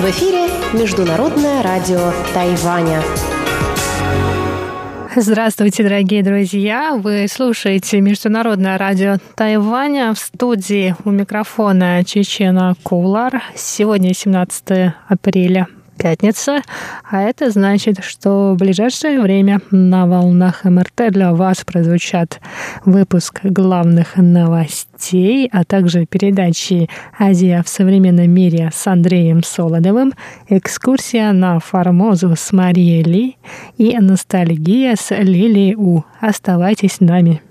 [0.00, 3.02] В эфире Международное радио Тайваня.
[5.14, 6.94] Здравствуйте, дорогие друзья!
[6.96, 13.42] Вы слушаете Международное радио Тайваня в студии у микрофона Чечена Кулар.
[13.54, 16.62] Сегодня 17 апреля пятница,
[17.08, 22.40] а это значит, что в ближайшее время на волнах МРТ для вас прозвучат
[22.84, 26.88] выпуск главных новостей, а также передачи
[27.18, 30.12] «Азия в современном мире» с Андреем Солодовым,
[30.48, 33.36] экскурсия на Формозу с Марией Ли
[33.78, 36.04] и ностальгия с Лилией У.
[36.20, 37.42] Оставайтесь с нами.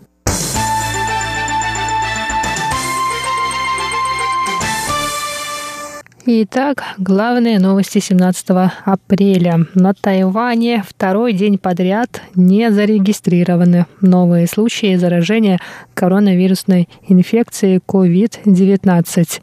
[6.28, 8.46] Итак, главные новости 17
[8.86, 9.66] апреля.
[9.74, 15.60] На Тайване второй день подряд не зарегистрированы новые случаи заражения
[15.96, 19.42] коронавирусной инфекцией COVID-19.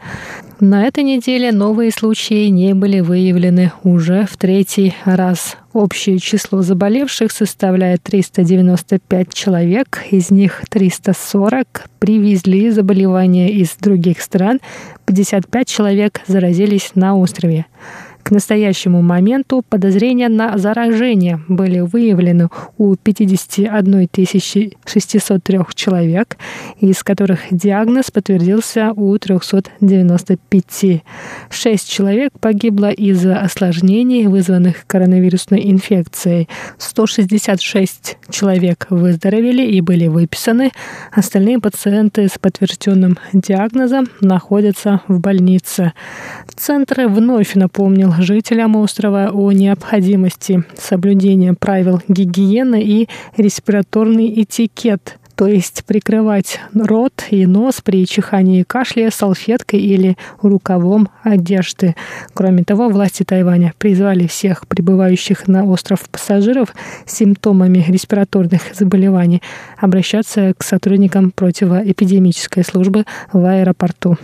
[0.60, 5.56] На этой неделе новые случаи не были выявлены уже в третий раз.
[5.72, 14.58] Общее число заболевших составляет 395 человек, из них 340 привезли заболевания из других стран,
[15.06, 17.66] 55 человек заразились на острове.
[18.28, 24.06] К настоящему моменту подозрения на заражение были выявлены у 51
[24.84, 26.36] 603 человек,
[26.78, 31.02] из которых диагноз подтвердился у 395.
[31.48, 36.50] Шесть человек погибло из-за осложнений, вызванных коронавирусной инфекцией.
[36.76, 40.72] 166 человек выздоровели и были выписаны.
[41.12, 45.94] Остальные пациенты с подтвержденным диагнозом находятся в больнице.
[46.54, 55.84] Центр вновь напомнил жителям острова о необходимости соблюдения правил гигиены и респираторный этикет то есть
[55.86, 61.94] прикрывать рот и нос при чихании и кашле салфеткой или рукавом одежды.
[62.34, 66.74] Кроме того, власти Тайваня призвали всех прибывающих на остров пассажиров
[67.06, 69.40] с симптомами респираторных заболеваний
[69.76, 74.18] обращаться к сотрудникам противоэпидемической службы в аэропорту.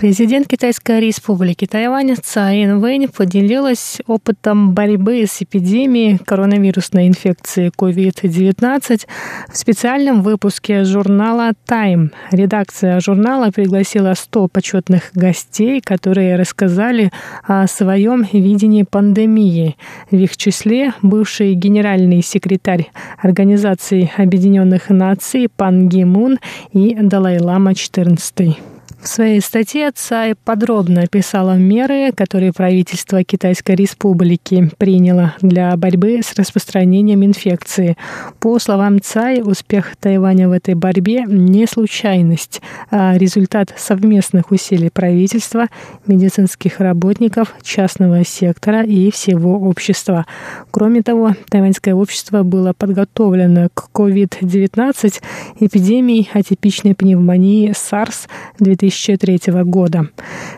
[0.00, 9.06] Президент Китайской республики Тайвань Цай Инвэнь поделилась опытом борьбы с эпидемией коронавирусной инфекции COVID-19
[9.52, 12.12] в специальном выпуске журнала Time.
[12.30, 17.12] Редакция журнала пригласила 100 почетных гостей, которые рассказали
[17.46, 19.76] о своем видении пандемии.
[20.10, 26.38] В их числе бывший генеральный секретарь Организации Объединенных Наций Пан Ги Мун
[26.72, 28.56] и Далай-Лама XIV.
[29.02, 36.34] В своей статье Цай подробно описала меры, которые правительство Китайской Республики приняло для борьбы с
[36.34, 37.96] распространением инфекции.
[38.40, 42.60] По словам Цай, успех Тайваня в этой борьбе не случайность,
[42.90, 45.68] а результат совместных усилий правительства,
[46.06, 50.26] медицинских работников, частного сектора и всего общества.
[50.70, 55.22] Кроме того, тайваньское общество было подготовлено к COVID-19,
[55.60, 58.28] эпидемии атипичной пневмонии SARS
[58.58, 60.08] 2000 2003 года.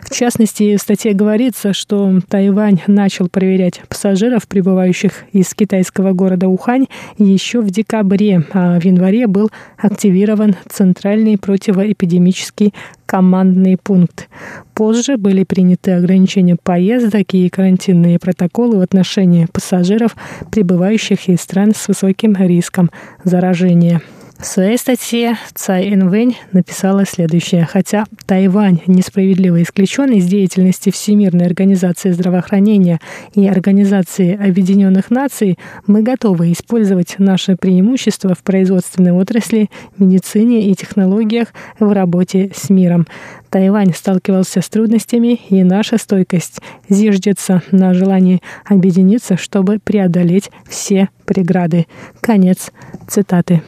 [0.01, 6.87] В частности, в статье говорится, что Тайвань начал проверять пассажиров, прибывающих из китайского города Ухань,
[7.17, 12.73] еще в декабре, а в январе был активирован Центральный противоэпидемический
[13.05, 14.27] командный пункт.
[14.73, 20.15] Позже были приняты ограничения поездок и карантинные протоколы в отношении пассажиров,
[20.51, 22.89] прибывающих из стран с высоким риском
[23.23, 24.01] заражения.
[24.43, 27.65] В своей статье Цай Инвэнь написала следующее.
[27.65, 32.99] Хотя Тайвань несправедливо исключен из деятельности Всемирной организации здравоохранения
[33.33, 41.47] и Организации Объединенных Наций, мы готовы использовать наше преимущество в производственной отрасли, медицине и технологиях
[41.79, 43.07] в работе с миром.
[43.49, 46.59] Тайвань сталкивался с трудностями, и наша стойкость
[46.89, 51.87] зиждется на желании объединиться, чтобы преодолеть все преграды.
[52.19, 52.73] Конец
[53.07, 53.61] цитаты.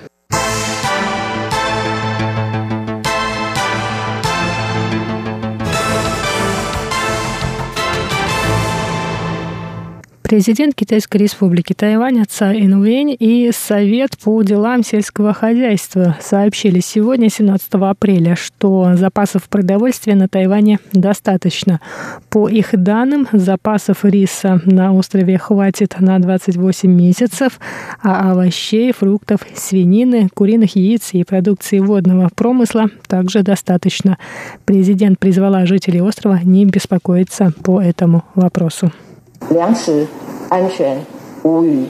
[10.25, 17.69] Президент Китайской республики Тайвань Цай Инвэнь и Совет по делам сельского хозяйства сообщили сегодня, 17
[17.73, 21.79] апреля, что запасов продовольствия на Тайване достаточно.
[22.31, 27.59] По их данным, запасов риса на острове хватит на 28 месяцев,
[28.01, 34.17] а овощей, фруктов, свинины, куриных яиц и продукции водного промысла также достаточно.
[34.65, 38.91] Президент призвала жителей острова не беспокоиться по этому вопросу.
[39.49, 40.07] 粮食
[40.49, 41.05] 安全
[41.43, 41.87] 无虞。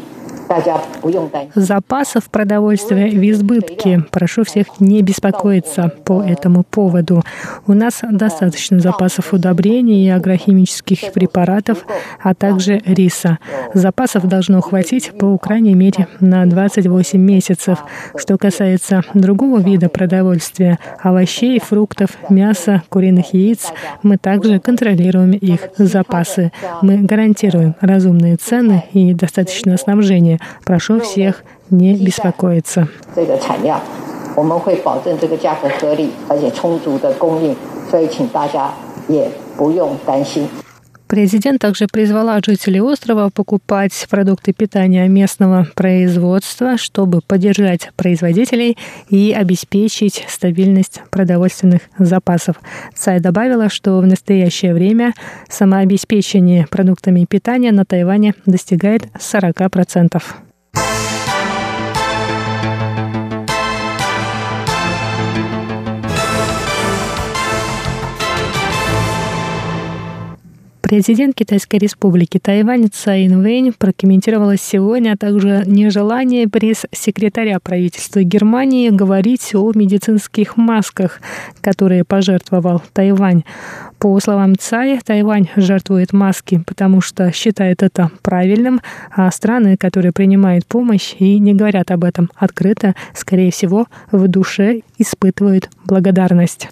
[1.56, 4.03] Запасов продовольствия в избытке.
[4.12, 7.24] Прошу всех не беспокоиться по этому поводу.
[7.68, 11.86] У нас достаточно запасов удобрений и агрохимических препаратов,
[12.21, 13.39] а также риса.
[13.74, 17.80] Запасов должно хватить по крайней мере на 28 месяцев.
[18.15, 23.71] Что касается другого вида продовольствия, овощей, фруктов, мяса, куриных яиц,
[24.03, 26.51] мы также контролируем их запасы.
[26.81, 30.35] Мы гарантируем разумные цены и достаточное снабжение
[30.66, 32.88] Прошу всех не беспокоиться.
[41.15, 48.77] Президент также призвала жителей острова покупать продукты питания местного производства, чтобы поддержать производителей
[49.09, 52.57] и обеспечить стабильность продовольственных запасов.
[52.94, 55.13] Цай добавила, что в настоящее время
[55.47, 60.21] самообеспечение продуктами питания на Тайване достигает 40%.
[70.86, 79.56] Президент Китайской республики Тайвань Цай Инвэнь прокомментировала сегодня а также нежелание пресс-секретаря правительства Германии говорить
[79.56, 81.22] о медицинских масках,
[81.62, 83.46] которые пожертвовал Тайвань.
[83.98, 88.80] По словам Цай, Тайвань жертвует маски, потому что считает это правильным,
[89.10, 94.82] а страны, которые принимают помощь и не говорят об этом открыто, скорее всего, в душе
[95.00, 96.70] испытывают благодарность.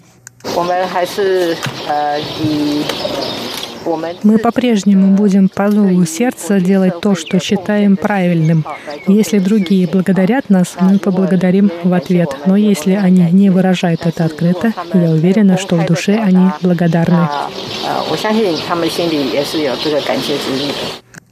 [4.22, 8.64] Мы по-прежнему будем по зову сердца делать то, что считаем правильным.
[9.06, 12.36] Если другие благодарят нас, мы поблагодарим в ответ.
[12.46, 17.28] Но если они не выражают это открыто, я уверена, что в душе они благодарны.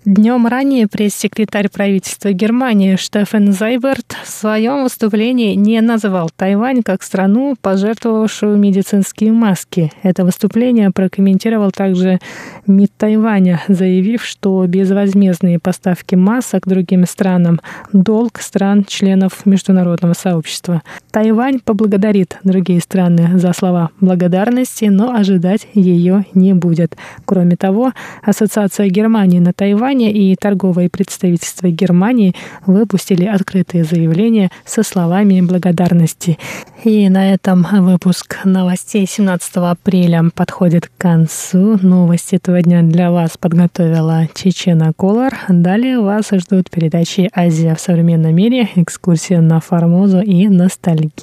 [0.04, 7.54] Днем ранее пресс-секретарь правительства Германии Штефан Зайберт в своем выступлении не называл Тайвань как страну,
[7.60, 9.92] пожертвовавшую медицинские маски.
[10.02, 12.18] Это выступление прокомментировал также
[12.66, 17.60] МИД Тайваня, заявив, что безвозмездные поставки масок другим странам–
[17.92, 20.82] долг стран-членов международного сообщества.
[21.12, 26.96] Тайвань поблагодарит другие страны за слова благодарности, но ожидать ее не будет.
[27.24, 27.92] Кроме того,
[28.24, 32.34] Ассоциация Германии на Тайвань компания и торговое представительство Германии
[32.66, 36.38] выпустили открытые заявления со словами благодарности.
[36.82, 41.78] И на этом выпуск новостей 17 апреля подходит к концу.
[41.82, 45.32] Новости этого дня для вас подготовила Чечена Колор.
[45.48, 51.22] Далее вас ждут передачи «Азия в современном мире», экскурсия на Формозу и ностальгия.